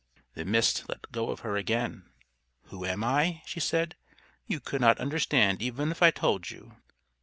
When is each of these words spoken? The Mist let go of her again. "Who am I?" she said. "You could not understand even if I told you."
The 0.33 0.45
Mist 0.45 0.89
let 0.89 1.11
go 1.11 1.29
of 1.29 1.41
her 1.41 1.55
again. 1.55 2.05
"Who 2.69 2.85
am 2.87 3.03
I?" 3.03 3.43
she 3.45 3.59
said. 3.59 3.95
"You 4.47 4.59
could 4.59 4.81
not 4.81 4.97
understand 4.99 5.61
even 5.61 5.91
if 5.91 6.01
I 6.01 6.09
told 6.09 6.49
you." 6.49 6.77